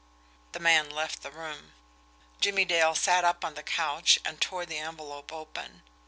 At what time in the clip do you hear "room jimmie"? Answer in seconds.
1.29-2.65